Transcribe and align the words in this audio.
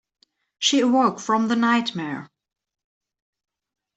She 0.57 0.79
awoke 0.79 1.19
from 1.19 1.47
the 1.47 1.55
nightmare. 1.55 2.31